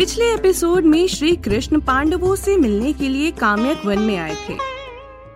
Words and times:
पिछले 0.00 0.34
एपिसोड 0.34 0.84
में 0.84 1.06
श्री 1.06 1.36
कृष्ण 1.36 1.80
पांडवों 1.80 2.36
से 2.36 2.56
मिलने 2.56 2.92
के 2.92 3.08
लिए 3.08 3.30
काम्यक 3.30 3.84
वन 3.84 3.98
में 3.98 4.16
आए 4.16 4.34
थे। 4.34 4.54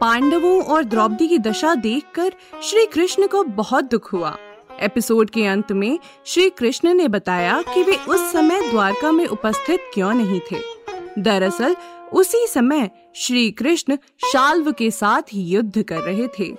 पांडवों 0.01 0.63
और 0.63 0.85
द्रौपदी 0.85 1.29
की 1.29 1.39
दशा 1.39 1.75
देखकर 1.75 2.33
श्री 2.63 2.87
कृष्ण 2.87 3.27
को 3.27 3.45
बहुत 3.45 3.85
दुख 3.85 4.13
हुआ। 4.13 4.37
एपिसोड 4.81 5.31
के 5.31 5.47
अंत 5.47 5.73
में 5.73 5.99
श्री 6.27 6.51
कृष्ण 6.51 6.95
ने 6.95 7.09
बताया 7.09 7.63
कि 7.63 7.83
वे 7.83 7.97
उस 7.97 8.33
समय 8.33 8.71
द्वारका 8.71 9.13
में 9.13 9.27
उपस्थित 9.27 9.81
क्यों 9.95 10.15
नहीं 10.15 10.41
थे। 10.41 10.59
दरअसल, 11.19 11.77
उसी 12.13 12.47
समय 12.47 12.91
श्री 13.15 13.51
कृष्ण 13.51 13.97
शाल्व 14.33 14.73
के 14.73 14.91
साथ 14.91 15.23
युद्ध 15.35 15.83
कर 15.83 15.99
रहे 15.99 16.29
थे। 16.29 16.57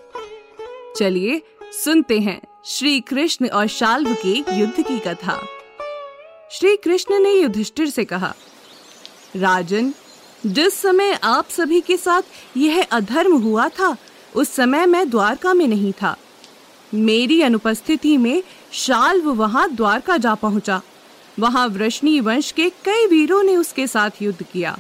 चलिए 0.98 1.42
सुनते 1.72 2.20
हैं 2.20 2.42
श्री 2.66 3.00
कृष्ण 3.00 3.50
और 3.50 3.68
शाल्व 3.68 4.14
के 4.14 4.60
युद्ध 4.60 4.82
की 4.82 5.00
कथा। 5.00 5.48
श्री 6.52 6.76
कृष्ण 6.76 7.20
ने 7.20 7.32
युधिष्ठिर 7.34 7.90
से 7.90 8.06
कहा, 8.06 8.34
राजन, 9.36 9.94
जिस 10.46 10.74
समय 10.74 11.20
आप 11.24 11.50
सभी 11.50 11.82
के 11.82 11.98
साथ 11.98 12.22
यह 12.58 12.84
अधर्म 12.84 13.34
हुआ 13.34 13.68
था, 13.70 13.98
उस 14.36 14.50
समय 14.50 14.86
मैं 14.86 15.10
द्वारका 15.10 15.54
में 15.54 15.68
नहीं 15.68 15.94
था। 15.94 16.16
मेरी 16.94 17.42
अनुपस्थिति 17.42 18.18
में 18.18 18.44
शाल्व 18.72 19.32
वहाँ 19.34 19.70
द्वारका 19.76 20.18
जा 20.18 20.36
पहुँचा। 20.36 20.82
वहाँ 21.40 21.68
वृष्णि 21.68 22.20
वंश 22.20 22.52
के 22.52 22.70
कई 22.70 23.08
वीरों 23.08 23.44
ने 23.44 23.56
उसके 23.58 23.88
साथ 23.88 24.22
युद्ध 24.22 24.44
किया। 24.44 24.80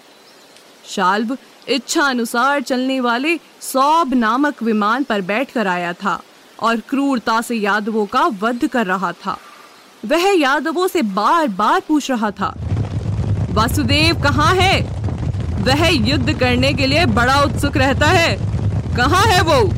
शाल्व 0.86 1.38
इच्छा 1.68 2.02
अनुसार 2.02 2.62
चलने 2.62 3.00
वाले 3.00 3.40
सौब 3.62 4.14
नामक 4.14 4.64
विमान 4.64 5.04
पर 5.04 5.22
बैठकर 5.22 5.68
आया 5.68 5.94
था 5.94 6.22
और 6.60 6.80
क्रूरता 6.80 7.42
से 7.42 7.56
यादवों 7.56 8.06
का 8.06 8.26
वध 8.26 8.68
कर 8.68 8.86
रहा 8.86 9.12
था। 9.12 9.40
वह 10.06 10.40
यादवों 10.40 10.88
से 10.88 11.02
बार 11.02 11.48
बार 11.48 11.82
पूछ 11.88 12.12
रहा 12.12 12.32
था। 12.32 12.54
वासुदेव 13.52 14.22
कहाँ 14.22 14.54
है? 14.56 14.82
वह 15.62 15.88
युद्ध 15.88 16.40
करने 16.40 16.74
के 16.74 16.88
लिए 16.88 17.06
बड़ा 17.06 17.42
उत्सुक 17.42 17.78
रहता 17.78 18.08
है। 18.08 18.38
कहाँ 18.96 19.24
है 19.24 19.42
वो? 19.42 19.74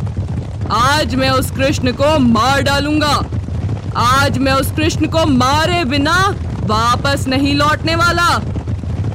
आज 0.72 1.16
मैं 1.16 1.30
उस 1.30 1.52
कृष्ण 1.52 1.92
को 1.92 2.20
मार 2.20 2.62
डालूँगा। 2.62 3.26
आज 3.98 4.38
मैं 4.38 4.54
उस 4.54 4.72
कृष्ण 4.72 5.08
को 5.08 5.26
मारे 5.26 5.86
बिना 5.86 6.36
वापस 6.64 7.28
नहीं 7.28 7.56
लौटने 7.56 7.96
वाला। 7.96 8.38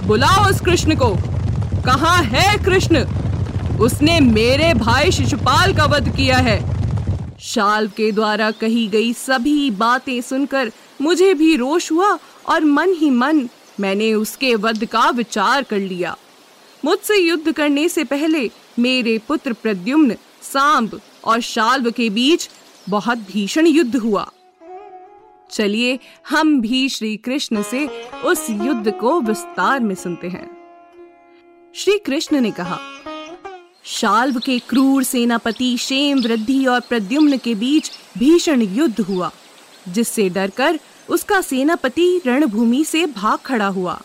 बुलाओ 0.07 0.51
उस 0.51 0.61
कृष्ण 0.61 0.95
को। 0.95 1.17
कहा 1.83 2.17
है 2.17 2.59
कृष्ण? 2.59 3.05
उसने 3.79 4.21
मेरे 4.21 4.75
भाई 4.75 5.11
शिशुपाल 5.11 5.75
का 5.75 5.85
वध 5.85 6.09
किया 6.17 6.37
है। 6.37 6.73
शाल 7.41 7.87
के 7.89 8.13
द्वारा 8.13 8.51
कही 8.51 8.89
गई 8.89 9.13
सभी 9.13 9.71
बातें 9.71 10.21
सुनकर 10.21 10.73
मुझे 11.03 11.33
भी 11.34 11.55
रोष 11.56 11.91
हुआ 11.92 12.19
और 12.48 12.64
मन 12.64 12.93
ही 12.93 13.10
मन 13.10 13.49
मैंने 13.81 14.12
उसके 14.15 14.54
वध 14.54 14.84
का 14.84 15.09
विचार 15.10 15.62
कर 15.62 15.78
लिया। 15.78 16.16
मुझसे 16.84 17.16
युद्ध 17.16 17.53
करने 17.53 17.88
से 17.88 18.04
पहले 18.04 18.50
मेरे 18.78 19.19
पुत्र 19.19 19.53
प्रद्युम्न, 19.53 20.16
सांब 20.43 21.00
और 21.25 21.41
शाल्व 21.41 21.91
के 21.91 22.10
बीच 22.10 22.49
बहुत 22.88 23.19
भीषण 23.19 23.66
युद्ध 23.66 23.97
हुआ। 23.97 24.31
चलिए, 25.50 25.99
हम 26.28 26.60
भी 26.60 26.88
श्री 26.88 27.16
कृष्ण 27.16 27.62
से 27.62 27.87
उस 28.25 28.47
युद्ध 28.50 28.93
को 29.00 29.21
विस्तार 29.21 29.81
में 29.81 29.94
सुनते 29.94 30.28
हैं। 30.28 30.50
श्री 31.75 31.98
कृष्ण 31.98 32.41
ने 32.41 32.50
कहा, 32.50 32.78
शाल्व 33.84 34.38
के 34.38 34.59
क्रूर 34.59 35.03
सेनापति 35.03 35.77
शेम 35.78 36.21
वृद्धि 36.21 36.65
और 36.66 36.81
प्रद्युम्न 36.81 37.37
के 37.37 37.54
बीच 37.54 37.91
भीषण 38.19 38.62
युद्ध 38.62 39.00
हुआ, 39.00 39.31
जिससे 39.88 40.28
डरकर 40.28 40.78
उसका 41.12 41.41
सेनापति 41.41 42.23
रणभूमि 42.27 42.84
से 42.84 43.06
भाग 43.06 43.39
खड़ा 43.39 43.67
हुआ। 43.67 44.00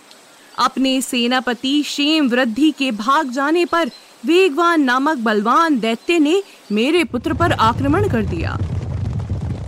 अपने 0.59 1.01
सेनापति 1.01 1.84
शेम 1.84 2.28
वृद्धि 2.29 2.72
के 2.72 2.91
भाग 2.91 3.29
जाने 3.29 3.66
पर 3.66 3.91
वेगवान 4.25 4.81
नामक 4.81 5.17
बलवान 5.17 5.79
दैत्य 5.79 6.19
ने 6.19 6.44
मेरे 6.72 7.03
पुत्र 7.03 7.34
पर 7.34 7.51
आक्रमण 7.51 8.09
कर 8.09 8.25
दिया। 8.25 8.57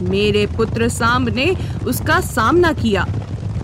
मेरे 0.02 0.46
पुत्र 0.48 0.90
सांब 0.90 1.30
ने 1.30 1.56
उसका 1.88 2.20
सामना 2.22 2.74
किया। 2.74 3.06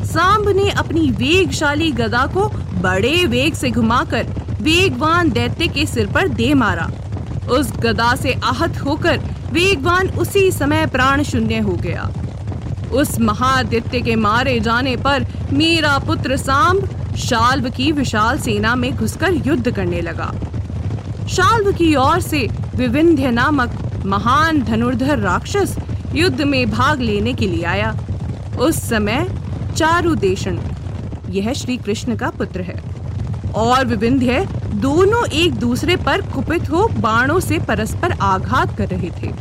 सांब 0.05 0.49
ने 0.49 0.69
अपनी 0.69 1.09
वेगशाली 1.11 1.91
गदा 1.91 2.25
को 2.27 2.47
बड़े 2.81 3.25
वेग 3.25 3.53
से 3.53 3.71
घुमाकर 3.71 4.27
वेगवान 4.61 5.29
दैत्य 5.29 5.67
के 5.67 5.85
सिर 5.85 6.11
पर 6.11 6.27
दे 6.27 6.53
मारा। 6.53 6.91
उस 7.51 7.71
गदा 7.71 8.15
से 8.15 8.33
आहत 8.43 8.77
होकर 8.77 9.17
वेगवान 9.51 10.09
उसी 10.09 10.51
समय 10.51 10.85
प्राण 10.85 11.23
शून्य 11.23 11.59
हो 11.59 11.73
गया। 11.73 12.11
उस 12.85 13.19
महादित्य 13.19 14.01
के 14.01 14.15
मारे 14.15 14.59
जाने 14.59 14.95
पर 14.97 15.25
मेरा 15.53 15.97
पुत्र 15.97 16.37
सांब 16.37 16.89
शाल्व 17.17 17.69
की 17.69 17.91
विशाल 17.91 18.39
सेना 18.39 18.75
में 18.75 18.95
घुसकर 18.95 19.33
युद्ध 19.47 19.71
करने 19.71 20.01
लगा। 20.01 20.31
शाल्व 21.27 21.71
की 21.71 21.95
ओर 21.95 22.19
से 22.19 22.47
विविंध्य 22.75 23.31
नामक 23.31 23.69
महान 24.05 24.61
धनुर्धर 24.61 25.19
राक्षस 25.19 25.77
युद्ध 26.13 26.41
में 26.41 26.71
भाग 26.71 27.01
लेने 27.01 27.33
के 27.33 27.47
लिए 27.47 27.63
आया। 27.63 27.95
उस 28.59 28.89
समय 28.89 29.29
चारु 29.77 30.15
देशन 30.15 30.59
यह 31.29 31.53
श्री 31.53 31.77
कृष्ण 31.77 32.15
का 32.15 32.29
पुत्र 32.29 32.61
है। 32.61 32.83
और 33.55 33.85
विविंध्य 33.85 34.47
दोनों 34.73 35.25
एक 35.27 35.53
दूसरे 35.53 35.95
पर 35.95 36.21
कुपित 36.21 36.69
हो 36.71 36.87
बाणों 36.87 37.39
से 37.39 37.59
परस्पर 37.59 38.11
आघात 38.11 38.77
कर 38.77 38.87
रहे 38.87 39.09
थे। 39.09 39.31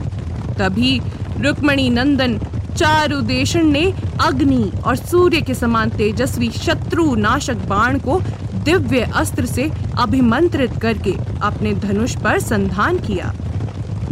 तभी 0.58 1.00
रुक्मणी 1.40 1.90
नंदन 1.90 2.38
चारुदेशन 2.76 3.66
ने 3.66 3.84
अग्नि 4.20 4.70
और 4.86 4.96
सूर्य 4.96 5.40
के 5.40 5.54
समान 5.54 5.90
तेजस्वी 5.90 6.50
शत्रु 6.50 7.14
नाशक 7.14 7.56
बाण 7.66 7.98
को 7.98 8.20
दिव्य 8.64 9.10
अस्त्र 9.14 9.46
से 9.46 9.70
अभिमंत्रित 9.98 10.76
करके 10.82 11.14
अपने 11.42 11.74
धनुष 11.74 12.16
पर 12.16 12.38
संधान 12.40 12.98
किया। 12.98 13.32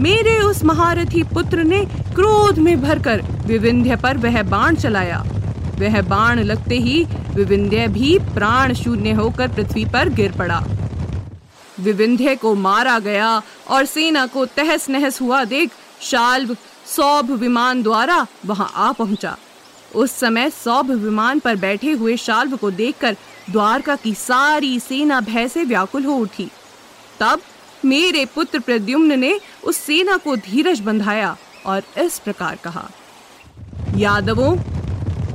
मेरे 0.01 0.39
उस 0.39 0.63
महारथी 0.65 1.23
पुत्र 1.25 1.65
ने 1.65 1.85
क्रोध 2.15 2.59
में 2.59 2.81
भरकर 2.83 3.23
विविंध्य 3.47 3.97
पर 3.97 4.19
वह 4.19 4.43
बाण 4.43 4.77
चलाया। 4.77 5.25
वह 5.79 6.01
बाण 6.03 6.41
लगते 6.41 6.79
ही 6.79 7.05
विविंध्य 7.35 7.87
भी 7.89 8.19
प्राण 8.35 8.73
शून्य 8.75 9.13
होकर 9.13 9.49
पृथ्वी 9.49 9.85
पर 9.85 10.09
गिर 10.09 10.33
पड़ा। 10.33 10.63
विविंध्य 11.81 12.35
को 12.37 12.55
मारा 12.55 12.99
गया 12.99 13.31
और 13.71 13.85
सेना 13.85 14.27
को 14.27 14.45
तहस 14.47 14.89
नहस 14.91 15.21
हुआ 15.21 15.45
देख 15.45 15.71
शाल्व 16.01 16.57
सौभ 16.87 17.31
विमान 17.31 17.83
द्वारा 17.83 18.27
वहाँ 18.47 18.71
आ 18.75 18.91
पहुँचा। 18.93 19.37
उस 19.95 20.13
समय 20.13 20.51
सौभ 20.51 20.91
विमान 20.93 21.39
पर 21.39 21.57
बैठे 21.57 21.93
हुए 21.93 22.17
शाल्व 22.17 22.57
को 22.57 22.71
देखकर 22.71 23.17
द्वारका 23.51 23.97
की 23.97 24.15
सारी 24.15 24.79
सेना 24.81 25.21
भय 25.21 25.49
से 25.49 25.65
व्याकुल 25.65 26.05
हो 26.05 26.17
उठी। 26.17 26.49
तब 27.21 27.41
मेरे 27.85 28.25
पुत्र 28.25 28.59
प्रद्युम्न 28.59 29.19
ने 29.19 29.39
उस 29.65 29.77
सेना 29.77 30.17
को 30.17 30.37
धीरज 30.39 30.81
बंधाया 30.81 31.37
और 31.67 31.83
इस 31.99 32.19
प्रकार 32.19 32.59
कहा, 32.65 32.89
यादवों, 33.97 34.57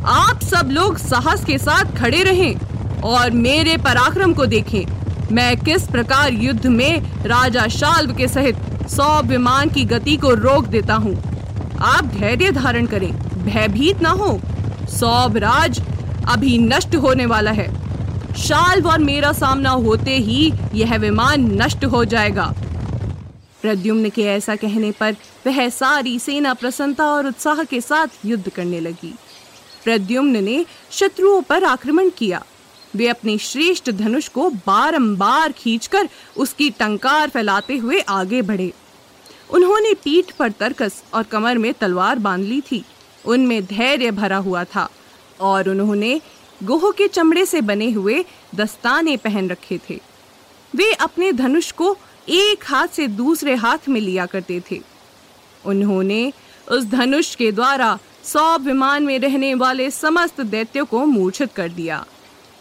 आप 0.06 0.42
सब 0.44 0.70
लोग 0.72 0.98
साहस 0.98 1.46
के 1.46 1.58
साथ 1.58 1.96
खड़े 1.98 2.24
रहें 2.24 3.02
और 3.04 3.32
मेरे 3.32 3.78
पराक्रम 3.78 4.34
को 4.34 4.46
देखें। 4.46 4.86
मैं 5.32 5.56
किस 5.58 5.88
प्रकार 5.88 6.34
युद्ध 6.34 6.66
में 6.68 7.26
राजा 7.26 7.68
शाल्व 7.70 8.16
के 8.16 8.28
सहित 8.28 8.90
सौ 8.90 9.22
विमान 9.22 9.70
की 9.70 9.84
गति 9.86 10.16
को 10.18 10.34
रोक 10.36 10.68
देता 10.68 10.96
हूँ। 10.96 11.16
आप 11.80 12.06
धैर्य 12.06 12.52
धारण 12.52 12.86
करें, 12.86 13.12
भयभीत 13.46 14.02
ना 14.02 14.10
हो। 14.10 14.40
सौब 14.90 15.38
राज 15.38 15.82
अभी 16.30 16.58
नष्ट 16.58 16.96
होने 16.96 17.26
वाला 17.26 17.52
है। 17.52 17.68
शाल्व 18.38 18.90
और 18.90 19.00
मेरा 19.00 19.32
सामना 19.34 19.70
होते 19.70 20.18
ही 20.18 20.52
यह 20.74 20.96
विमान 20.98 21.52
नष्ट 21.62 21.86
हो 21.86 22.04
जाएगा। 22.06 22.54
प्रद्युम्न 23.62 24.10
के 24.10 24.24
ऐसा 24.24 24.56
कहने 24.56 24.92
पर 24.92 25.16
वह 25.48 25.70
सारी 25.70 26.18
सेना 26.20 26.54
प्रसन्नता 26.54 27.06
और 27.06 27.28
उत्साह 27.28 27.64
के 27.64 27.82
साथ 27.82 28.26
युद्ध 28.26 28.50
करने 28.50 28.80
लगी। 28.80 29.14
प्रद्युम्न 29.84 30.44
ने 30.44 30.66
शत्रुओं 30.92 31.42
पर 31.42 31.64
आक्रमण 31.64 32.10
किया। 32.10 32.44
वे 32.96 33.08
अपने 33.08 33.38
श्रेष्ठ 33.38 33.92
धनुष 33.92 34.28
को 34.28 34.50
बारंबार 34.50 35.52
खींचकर 35.52 36.10
उसकी 36.38 36.70
टंकार 36.70 37.30
फैलाते 37.30 37.78
हुए 37.78 38.00
आगे 38.00 38.42
बढ़े। 38.42 38.72
उन्होंने 39.50 39.94
पीठ 39.94 40.32
पर 40.32 40.52
तरकस 40.52 41.04
और 41.14 41.24
कमर 41.24 41.58
में 41.58 41.74
तलवार 41.74 42.20
बाँध 42.20 42.44
ली 42.46 42.62
थी। 42.62 42.86
उनमें 43.26 43.66
धैर्य 43.66 44.12
भरा 44.12 44.38
हुआ 44.38 44.64
था 44.64 44.90
और 45.40 45.70
उन्होंने 45.70 46.22
गोह 46.64 46.92
के 46.92 47.08
चमड़े 47.08 47.46
से 47.46 47.62
बने 47.62 47.92
हुए 47.92 48.26
दस्ताने 48.56 49.18
पहन 49.18 49.50
रखे 49.50 49.80
थे। 49.90 50.00
वे 50.76 50.92
अपने 50.94 51.32
धनुष 51.32 51.72
को 51.72 51.98
एक 52.30 52.64
हाथ 52.66 52.88
से 52.88 53.08
दूसरे 53.08 53.56
हाथ 53.56 53.90
में 53.90 54.02
लिया 54.02 54.26
करते 54.26 54.64
थे। 54.72 54.82
उन्होंने 55.66 56.34
उस 56.72 56.86
धनुष 56.86 57.36
के 57.36 57.52
द्वारा 57.52 58.00
सौ 58.24 58.58
विमान 58.58 59.04
में 59.04 59.20
रहने 59.20 59.54
वाले 59.54 59.92
समस्त 59.92 60.42
दैत्यों 60.42 60.86
को 60.86 61.06
मूर्छित 61.06 61.54
कर 61.54 61.70
दिया। 61.70 62.06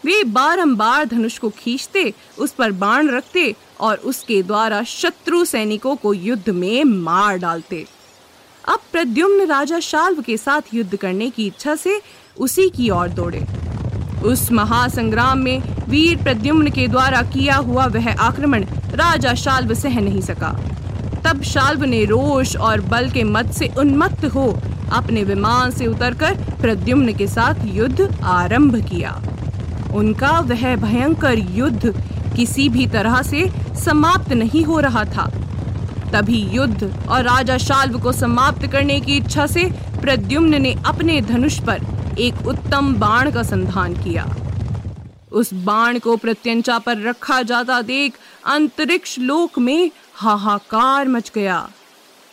वे 0.07 0.23
बारंबार 0.23 1.05
धनुष 1.05 1.37
को 1.37 1.49
खींचते, 1.49 2.13
उस 2.39 2.51
पर 2.51 2.71
बाण 2.73 3.09
रखते 3.09 3.55
और 3.79 3.97
उसके 3.97 4.41
द्वारा 4.43 4.81
शत्रु 4.83 5.43
सैनिकों 5.45 5.95
को 5.95 6.13
युद्ध 6.13 6.49
में 6.49 6.83
मार 6.83 7.37
डालते। 7.37 7.85
अब 8.63 8.79
प्रद्युम्न 8.91 9.47
राजा 9.47 9.79
शाल्व 9.79 10.21
के 10.21 10.37
साथ 10.37 10.73
युद्ध 10.73 10.95
करने 10.95 11.29
की 11.29 11.47
इच्छा 11.47 11.75
से 11.75 11.99
उसी 12.39 12.69
की 12.69 12.89
ओर 12.89 13.09
दौड़े। 13.09 13.45
उस 14.25 14.51
महासंग्राम 14.51 15.39
में 15.39 15.61
वीर 15.89 16.23
प्रद्युम्न 16.23 16.71
के 16.71 16.87
द्वारा 16.87 17.21
किया 17.33 17.55
हुआ 17.57 17.85
वह 17.87 18.11
आक्रमण 18.13 18.65
राजा 18.95 19.33
शाल्व 19.35 19.73
सह 19.73 19.99
नहीं 19.99 20.21
सका। 20.21 20.57
तब 21.25 21.41
शाल्व 21.43 21.83
ने 21.83 22.03
रोष 22.05 22.55
और 22.55 22.81
बल 22.81 23.09
के 23.09 23.23
मत 23.25 23.51
से 23.53 23.73
उन्मत्त 23.77 24.25
हो 24.25 24.49
अपने 24.93 25.23
विमान 25.23 25.71
से 25.71 25.87
उतरकर 25.87 26.43
प्रद्युम्न 26.61 27.13
के 27.13 27.27
साथ 27.27 27.65
युद्ध 27.65 28.13
आरंभ 28.23 28.75
किया। 28.89 29.21
उनका 29.97 30.39
वह 30.39 30.75
भयंकर 30.75 31.39
युद्ध 31.39 31.93
किसी 32.35 32.69
भी 32.69 32.87
तरह 32.87 33.21
से 33.21 33.49
समाप्त 33.75 34.33
नहीं 34.33 34.63
हो 34.63 34.79
रहा 34.79 35.03
था। 35.05 35.25
तभी 36.13 36.41
युद्ध 36.51 37.07
और 37.09 37.23
राजा 37.23 37.57
शाल्व 37.57 37.99
को 37.99 38.11
समाप्त 38.11 38.67
करने 38.67 38.99
की 39.01 39.17
इच्छा 39.17 39.45
से 39.47 39.63
प्रद्युम्न 40.01 40.61
ने 40.61 40.75
अपने 40.85 41.21
धनुष 41.21 41.59
पर 41.59 41.81
एक 42.19 42.47
उत्तम 42.47 42.93
बाण 42.95 43.31
का 43.31 43.43
संधान 43.43 43.93
किया। 43.93 44.25
उस 45.31 45.53
बाण 45.53 45.99
को 45.99 46.15
प्रत्यंचा 46.17 46.77
पर 46.79 47.01
रखा 47.01 47.41
जाता 47.41 47.81
देख 47.81 48.17
अंतरिक्ष 48.45 49.17
लोक 49.19 49.59
में 49.59 49.91
हाहाकार 50.15 51.07
मच 51.07 51.31
गया। 51.35 51.67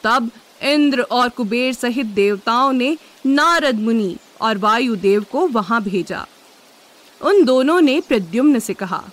तब 0.04 0.30
इंद्र 0.62 1.00
और 1.00 1.28
कुबेर 1.28 1.72
सहित 1.72 2.06
देवताओं 2.06 2.72
ने 2.72 2.96
नारद 3.26 3.80
मुनि 3.80 4.16
और 4.40 4.58
वायुदेव 4.58 5.24
को 5.32 5.46
वहाँ 5.48 5.82
भेजा। 5.82 6.26
उन 7.22 7.44
दोनों 7.44 7.80
ने 7.80 8.00
प्रद्युम्न 8.00 8.58
से 8.58 8.74
कहा, 8.74 9.04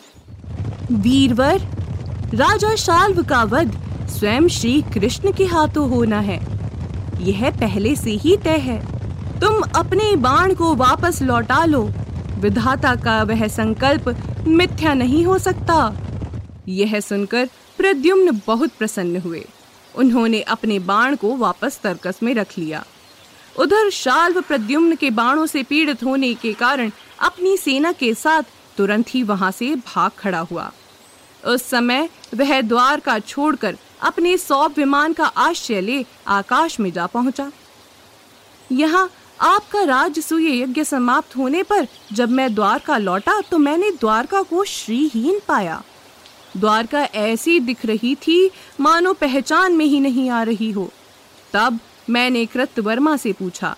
वीरवर, 0.92 1.59
राजा 2.33 2.75
शाल्व 2.75 3.24
का 3.24 3.44
वध 3.44 3.77
स्वयं 4.09 4.48
श्री 4.48 4.81
कृष्ण 4.81 5.31
के 5.31 5.45
हाथों 5.45 5.89
होना 5.89 6.19
है। 6.19 6.39
यह 7.21 7.50
पहले 7.51 7.95
से 7.95 8.12
ही 8.12 8.38
तय 8.38 8.57
है। 8.57 8.80
तुम 9.39 9.62
अपने 9.75 10.15
बाण 10.15 10.53
को 10.53 10.75
वापस 10.75 11.21
लौटा 11.21 11.65
लो। 11.65 11.92
विधाता 12.38 12.95
का 12.95 13.24
वह 13.24 13.48
संकल्प 13.48 14.15
मिथ्या 14.48 14.94
नहीं 14.94 15.25
हो 15.25 15.38
सकता। 15.38 15.94
यह 16.68 17.00
सुनकर 17.00 17.50
प्रद्युम्न 17.77 18.42
बहुत 18.48 18.69
प्रसन्न 18.80 19.21
हुए। 19.21 19.45
उन्होंने 19.95 20.42
अपने 20.42 20.80
बाण 20.80 21.15
को 21.15 21.36
वापस 21.36 21.80
तर्कस 21.83 22.19
में 22.24 22.33
रख 22.33 22.57
लिया। 22.57 22.86
उधर 23.59 23.89
शाल्व 23.89 24.42
प्रद्युम्न 24.42 24.95
के 24.95 25.09
बाणों 25.09 25.45
से 25.45 25.63
पीड़ित 25.63 26.03
होने 26.03 26.33
के 26.33 26.53
कारण 26.53 26.92
अपनी 27.21 27.56
सेना 27.57 27.91
के 27.91 28.13
साथ 28.15 28.44
तुरंत 28.77 29.13
ही 29.15 29.23
वहाँ 29.23 29.51
से 29.51 29.73
भाग 29.75 30.12
खड़ा 30.12 30.39
हुआ। 30.41 30.71
उस 31.44 31.63
समय 31.63 32.09
वह 32.35 32.59
द्वार 32.62 33.00
का 33.00 33.18
छोड़कर 33.19 33.77
अपने 34.01 34.38
सौ 34.38 34.68
विमान 34.68 35.13
का 35.13 35.25
आश्रय 35.25 35.81
ले 35.81 36.03
आकाश 36.29 36.79
में 36.79 36.91
जा 36.91 37.06
पहुँचा। 37.07 37.51
यहाँ 38.69 39.09
आपका 39.39 39.83
राजसूय 39.83 40.62
यज्ञ 40.62 40.83
समाप्त 40.83 41.35
होने 41.38 41.63
पर 41.63 41.88
जब 42.13 42.29
मैं 42.29 42.53
द्वारका 42.56 42.97
लौटा 42.97 43.39
तो 43.41 43.57
मैंने 43.57 43.91
द्वारका 43.91 44.41
को 44.41 44.63
श्रीहीन 44.65 45.39
पाया। 45.47 45.81
द्वारका 46.57 47.03
ऐसी 47.03 47.59
दिख 47.59 47.85
रही 47.85 48.15
थी, 48.17 48.50
मानो 48.79 49.13
पहचान 49.13 49.74
में 49.74 49.85
ही 49.85 50.00
नहीं 50.00 50.29
आ 50.29 50.41
रही 50.44 50.71
हो। 50.71 50.89
तब 51.53 51.79
मैंने 52.09 52.45
कृतवर्मा 52.45 53.15
से 53.17 53.33
पूछा, 53.33 53.75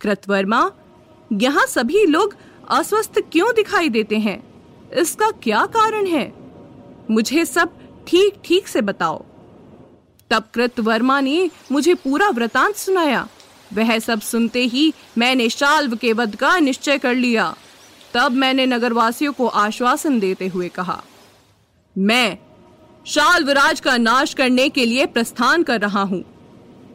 कृतवर्मा, 0.00 0.70
यहाँ 1.30 1.66
सभी 1.66 2.04
लोग 2.06 2.34
अस्वस्थ 2.70 3.18
क्यों 3.32 3.52
दिखाई 3.54 3.88
देते 3.88 4.18
हैं? 4.18 4.42
इसका 4.92 5.30
क्या 5.42 5.64
कारण 5.66 6.06
है? 6.06 6.32
मुझे 7.10 7.44
सब 7.44 7.72
ठीक 8.06 8.40
ठीक 8.44 8.68
से 8.68 8.80
बताओ। 8.80 9.24
तब 10.30 10.44
कृत 10.54 10.80
वर्मा 10.80 11.20
ने 11.20 11.50
मुझे 11.72 11.94
पूरा 11.94 12.28
वृतांत 12.28 12.76
सुनाया। 12.76 13.26
वह 13.70 13.98
सब 13.98 14.20
सुनते 14.20 14.64
ही 14.64 14.92
मैंने 15.18 15.48
शाल्व 15.48 15.96
के 15.96 16.12
वध 16.12 16.36
का 16.36 16.58
निश्चय 16.58 16.98
कर 16.98 17.14
लिया। 17.14 17.54
तब 18.14 18.32
मैंने 18.32 18.66
नगरवासियों 18.66 19.32
को 19.32 19.46
आश्वासन 19.46 20.18
देते 20.20 20.46
हुए 20.46 20.68
कहा, 20.68 21.02
मैं 21.96 22.38
शाल्वराज 23.06 23.80
का 23.80 23.96
नाश 23.96 24.34
करने 24.34 24.68
के 24.68 24.84
लिए 24.86 25.06
प्रस्थान 25.06 25.62
कर 25.62 25.80
रहा 25.80 26.02
हूँ। 26.02 26.24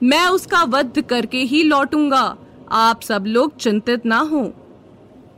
मैं 0.04 0.28
उसका 0.28 0.64
वध 0.64 1.02
करके 1.02 1.38
ही 1.44 1.64
लौटूँगा। 1.64 2.36
आप 2.72 3.02
सब 3.02 3.26
लोग 3.28 3.58
चिंतित 3.58 4.06
ना 4.06 4.20
हो। 4.24 4.44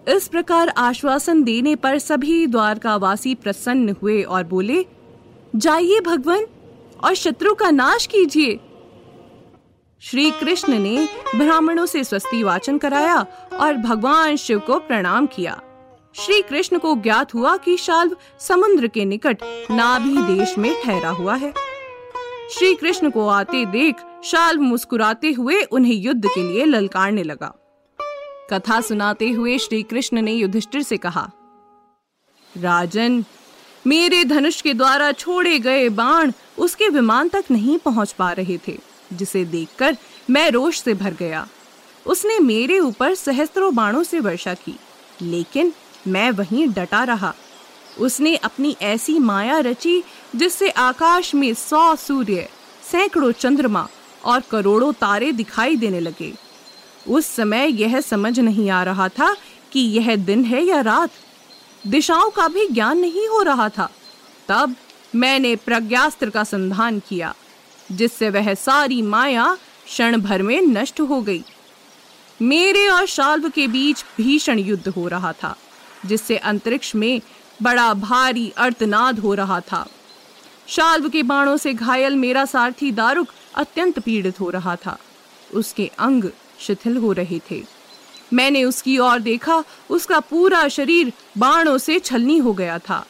इस 0.08 0.28
प्रकार 0.28 0.70
आश्वासन 0.70 1.44
देने 1.44 1.76
पर 1.76 1.98
सभी 2.00 2.46
द्वारकावासी 2.48 3.36
प्रसन्न 3.36 3.96
हुए 4.02 4.22
और 4.22 4.44
बोले, 4.44 4.86
जाइए 5.56 6.00
भगवान 6.00 6.46
और 7.04 7.14
शत्रु 7.14 7.54
का 7.54 7.72
नाश 7.72 8.06
कीजिए। 8.06 8.60
श्री 10.02 10.32
कृष्ण 10.32 10.80
ने 10.80 11.08
ब्राह्मणों 11.36 11.86
से 11.86 12.04
स्वस्ति 12.04 12.44
वाचन 12.44 12.78
कराया 12.78 13.26
और 13.54 13.78
भगवान 13.78 14.36
शिव 14.36 14.60
को 14.60 14.80
प्रणाम 14.80 15.26
किया। 15.26 15.62
श्री 16.16 16.42
कृष्ण 16.42 16.80
को 16.80 16.96
ज्ञात 16.96 17.34
हुआ 17.34 17.58
कि 17.58 17.78
शाल्व 17.78 18.16
समुद्र 18.40 18.88
के 18.88 19.06
निकट 19.06 19.44
नाभि 19.72 20.36
देश 20.36 20.58
में 20.58 20.74
ठहरा 20.84 21.10
हुआ 21.10 21.36
है। 21.36 21.54
श्री 22.52 22.74
कृष्ण 22.76 23.10
को 23.10 23.28
आते 23.28 23.66
देख 23.66 23.96
शाल्व 24.24 24.62
मुस्कुराते 24.62 25.32
हुए 25.32 25.62
उन्हें 25.62 25.96
युद्ध 25.96 26.26
के 26.26 26.44
लिए 26.44 26.66
ललकारने 26.66 27.24
लगा। 27.24 27.54
कथा 28.50 28.80
सुनाते 28.82 29.30
हुए 29.32 29.58
श्री 29.58 29.82
कृष्ण 29.84 30.22
ने 30.22 30.34
युधिष्ठिर 30.34 30.82
से 30.84 30.98
कहा, 30.98 31.30
राजन, 32.58 33.24
मेरे 33.88 34.24
धनुष 34.24 34.62
के 34.62 34.74
द्वारा 34.74 35.12
छोड़े 35.12 35.58
गए 35.60 35.90
बाण 35.90 36.32
उसके 36.58 36.90
विमान 36.90 37.30
तक 37.30 37.46
नहीं 37.52 37.78
पहुँच 37.78 38.12
पा 38.12 38.32
रहे 38.32 38.58
थे, 38.68 38.78
जिसे 39.14 39.44
देखकर 39.46 39.98
मैं 40.30 40.50
रोष 40.52 40.82
से 40.82 40.94
भर 40.94 41.14
गया। 41.14 41.48
उसने 42.06 42.40
मेरे 42.40 42.80
ऊपर 42.80 43.16
सहस्त्रों 43.16 43.74
बाणों 43.76 44.04
से 44.04 44.20
वर्षा 44.20 44.54
की, 44.54 44.76
लेकिन 45.22 45.74
मैं 46.08 46.32
वहीं 46.32 46.68
डटा 46.68 47.04
रहा। 47.04 47.34
उसने 48.00 48.36
अपनी 48.36 48.76
ऐसी 48.82 49.20
माया 49.20 49.60
रची, 49.60 50.04
जिससे 50.36 50.70
आकाश 50.70 51.36
में 51.36 51.54
सौ 51.54 51.96
सूर्य, 51.96 52.50
सैकड़ों 52.92 53.32
चंद्रमा 53.32 53.88
और 54.26 54.44
करोड़ों 54.52 54.94
तारे 54.94 55.32
दिखाई 55.32 55.76
देने 55.76 56.00
लगे। 56.00 56.34
उस 57.10 57.26
समय 57.26 57.82
यह 57.82 58.02
समझ 58.02 58.40
नहीं 58.40 58.70
आ 58.70 58.84
रहा 58.84 59.10
था 59.10 59.36
कि 59.72 59.80
यह 59.80 60.16
दिन 60.16 60.44
है 60.44 60.64
या 60.64 60.82
रात। 60.82 61.12
दिशाओं 61.88 62.30
का 62.30 62.48
भी 62.48 62.68
ज्ञान 62.68 62.98
नहीं 62.98 63.28
हो 63.28 63.42
रहा 63.42 63.70
था। 63.70 63.90
तब 64.48 64.76
मैंने 65.16 65.56
प्रज्ञास्त्र 65.56 66.30
का 66.30 66.44
संधान 66.44 67.00
किया, 67.00 67.36
जिससे 67.92 68.30
वह 68.30 68.54
सारी 68.54 69.02
माया 69.02 69.58
क्षण 69.86 70.18
भर 70.18 70.42
में 70.42 70.62
नष्ट 70.62 71.00
हो 71.00 71.22
गई। 71.22 71.44
मेरे 72.42 72.88
और 72.88 73.06
शाल्व 73.06 73.50
के 73.50 73.68
बीच 73.68 74.06
भीषण 74.18 74.60
युद्ध 74.60 74.88
हो 74.88 75.08
रहा 75.08 75.34
था, 75.34 75.56
जिससे 76.06 76.38
अंतरिक्ष 76.38 76.96
में 76.96 77.22
बड़ा 77.62 77.94
भारी 77.94 78.54
अर्तनाद 78.58 79.20
हो 79.20 79.34
रहा 79.34 79.60
था। 79.60 79.88
शाल्व 80.68 81.10
के 81.10 81.24
बाणों 81.24 81.58
से 81.58 81.74
घायल 81.74 82.16
मेरा 82.16 82.46
सारथी 82.46 82.92
दारुक 82.92 83.28
अत्यंत 83.56 84.00
पीड़ित 84.00 84.40
हो 84.40 84.50
रहा 84.50 84.76
था। 84.76 84.98
उसके 85.54 85.92
अंग 86.00 86.24
शिथिल 86.60 86.98
हो 86.98 87.12
रहे 87.12 87.40
थे। 87.52 87.64
मैंने 88.34 88.64
उसकी 88.64 88.98
ओर 88.98 89.20
देखा, 89.20 89.64
उसका 89.90 90.20
पूरा 90.20 90.68
शरीर 90.68 91.14
बाणों 91.38 91.78
से 91.78 92.00
छलनी 92.00 92.38
हो 92.38 92.54
गया 92.54 92.80
था। 92.80 93.06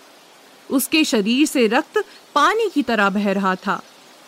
उसके 0.71 1.03
शरीर 1.03 1.47
से 1.47 1.67
रक्त 1.67 2.03
पानी 2.35 2.69
की 2.73 2.83
तरह 2.83 3.09
बह 3.09 3.31
रहा 3.31 3.55
था। 3.55 3.81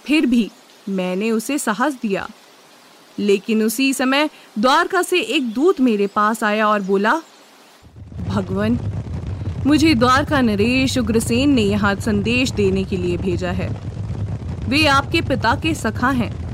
फिर 0.05 0.25
भी 0.25 0.51
मैंने 0.89 1.31
उसे 1.31 1.57
साहस 1.57 1.93
दिया। 1.93 2.29
लेकिन 3.19 3.63
उसी 3.63 3.93
समय 3.93 4.29
द्वारका 4.59 5.01
से 5.01 5.19
एक 5.19 5.49
दूत 5.53 5.81
मेरे 5.81 6.07
पास 6.07 6.43
आया 6.43 6.67
और 6.67 6.81
बोला, 6.81 7.21
भगवान, 8.27 8.79
मुझे 9.67 9.95
द्वारका 9.95 10.41
नरेश 10.41 10.97
उग्रसेन 10.97 11.49
ने 11.49 11.61
यहाँ 11.61 11.95
संदेश 11.95 12.51
देने 12.51 12.83
के 12.83 12.97
लिए 12.97 13.17
भेजा 13.17 13.51
है। 13.51 13.81
वे 14.69 14.85
आपके 14.85 15.21
पिता 15.21 15.55
के 15.55 15.75
सखा 15.75 16.09
हैं। 16.09 16.49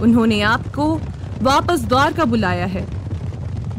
उन्होंने 0.00 0.40
आपको 0.40 1.00
वापस 1.44 1.80
द्वारका 1.80 2.24
बुलाया 2.24 2.66
है। 2.66 2.86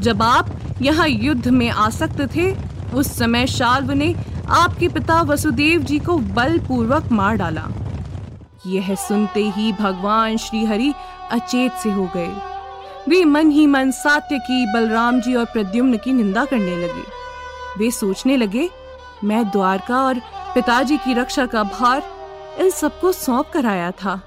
जब 0.01 0.21
आप 0.21 0.49
यहाँ 0.81 1.07
युद्ध 1.07 1.47
में 1.47 1.69
आसक्त 1.69 2.21
थे, 2.35 2.51
उस 2.93 3.17
समय 3.17 3.47
शाल्व 3.47 3.91
ने 3.91 4.15
आपके 4.49 4.87
पिता 4.87 5.21
वसुदेव 5.21 5.81
जी 5.81 5.99
को 5.99 6.17
बलपूर्वक 6.17 7.11
मार 7.11 7.35
डाला। 7.35 7.67
यह 8.67 8.95
सुनते 8.95 9.43
ही 9.49 9.73
भगवान 9.73 10.37
श्री 10.37 10.65
हरि 10.65 10.93
अचेत 11.31 11.71
से 11.73 11.91
हो 11.91 12.09
गए। 12.15 12.29
वे 13.09 13.25
मन 13.25 13.51
ही 13.51 13.67
मन 13.67 13.91
सात्य 13.91 14.37
की 14.37 14.73
बलराम 14.73 15.21
जी 15.21 15.35
और 15.35 15.45
प्रद्युम्न 15.45 15.97
की 15.97 16.13
निंदा 16.13 16.45
करने 16.45 16.77
लगे। 16.77 17.03
वे 17.77 17.91
सोचने 17.91 18.37
लगे, 18.37 18.69
मैं 19.23 19.49
द्वारका 19.49 19.97
और 19.97 20.19
पिताजी 20.55 20.97
की 20.97 21.13
रक्षा 21.13 21.45
का 21.45 21.63
भार 21.63 22.03
इन 22.59 22.69
सबको 22.69 23.11
सौंप 23.11 23.49
कर 23.53 23.65
आया 23.65 23.91
था। 23.91 24.21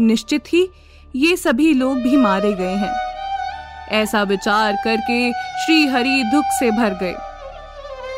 निश्चित 0.00 0.52
ही 0.52 0.68
ये 1.16 1.36
सभी 1.36 1.74
लोग 1.74 1.96
भी 1.96 2.16
मारे 2.16 2.52
गए 2.52 2.74
हैं। 2.74 2.94
ऐसा 3.88 4.22
विचार 4.22 4.76
करके 4.84 5.32
श्री 5.32 5.86
हरि 5.86 6.22
दुख 6.34 6.44
से 6.58 6.70
भर 6.70 6.90
गए। 6.90 7.14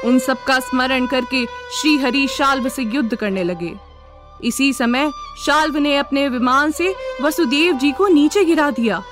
उन 0.09 0.19
सब 0.19 0.45
का 0.45 0.61
स्मरण 0.61 1.07
करके 1.07 1.47
श्री 1.47 1.97
हरि 1.97 2.29
शाल्व 2.29 2.69
से 2.69 2.83
युद्ध 2.83 3.15
करने 3.15 3.45
लगे। 3.45 3.73
इसी 4.45 4.73
समय 4.73 5.11
शाल्व 5.47 5.77
ने 5.77 5.97
अपने 5.97 6.29
विमान 6.29 6.71
से 6.71 6.95
वसुदेव 7.23 7.75
जी 7.75 7.93
को 7.93 8.09
नीचे 8.09 8.45
गिरा 8.45 8.71
दिया। 8.71 9.03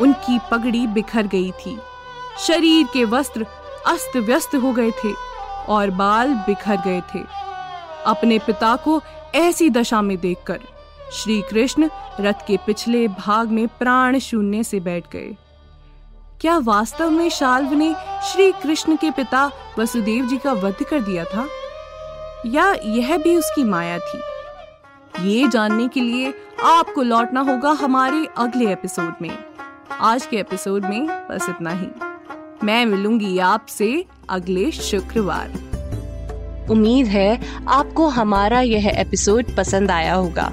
उनकी 0.00 0.40
पगड़ी 0.50 0.86
बिखर 0.86 1.26
गई 1.26 1.50
थी। 1.50 1.78
शरीर 2.40 2.86
के 2.92 3.04
वस्त्र 3.04 3.46
अस्त 3.86 4.16
व्यस्त 4.16 4.54
हो 4.54 4.72
गए 4.72 4.90
थे 4.90 5.12
और 5.68 5.90
बाल 5.90 6.34
बिखर 6.34 6.76
गए 6.76 7.00
थे। 7.00 7.20
अपने 8.06 8.38
पिता 8.38 8.76
को 8.76 9.02
ऐसी 9.34 9.70
दशा 9.70 10.02
में 10.02 10.18
देखकर 10.18 10.60
श्री 11.12 11.42
कृष्ण 11.42 11.88
रथ 12.20 12.32
के 12.32 12.56
पिछले 12.56 13.08
भाग 13.08 13.48
में 13.48 13.68
प्राण 13.68 14.18
शून्य 14.18 14.62
से 14.62 14.80
बैठ 14.80 15.04
गए। 15.12 15.36
क्या 16.40 16.58
वास्तव 16.58 17.10
में 17.10 17.30
शाल्व 17.30 17.72
ने 17.72 17.94
श्री 18.32 18.52
कृष्ण 18.52 18.96
के 18.96 19.10
पिता 19.10 19.50
वसुदेव 19.78 20.26
जी 20.26 20.36
का 20.36 20.52
वध 20.52 20.74
कर 20.74 21.00
दिया 21.00 21.24
था? 21.24 21.48
या 22.46 22.74
यह 22.84 23.18
भी 23.18 23.36
उसकी 23.36 23.64
माया 23.64 23.98
थी? 23.98 24.20
ये 25.28 25.48
जानने 25.48 25.88
के 25.88 26.00
लिए 26.00 26.34
आपको 26.64 27.02
लौटना 27.02 27.40
होगा 27.40 27.70
हमारे 27.70 28.28
अगले 28.38 28.72
एपिसोड 28.72 29.14
में। 29.22 29.38
आज 30.00 30.26
के 30.26 30.36
एपिसोड 30.36 30.84
में 30.84 31.06
बस 31.06 31.46
इतना 31.48 31.70
ही। 31.70 31.88
मैं 32.64 32.86
मिलूँगी 32.86 33.38
आपसे 33.38 34.04
अगले 34.28 34.70
शुक्रवार। 34.70 35.72
उम्मीद 36.70 37.06
है 37.06 37.42
आपको 37.68 38.08
हमारा 38.08 38.60
यह 38.60 38.88
एपिसोड 38.88 39.56
पसंद 39.56 39.90
आया 39.90 40.14
होगा। 40.14 40.52